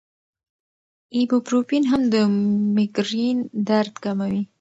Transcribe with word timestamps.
ایبوپروفین 1.15 1.83
هم 1.91 2.01
د 2.13 2.15
مېګرین 2.75 3.37
درد 3.67 3.93
کموي. 4.03 4.41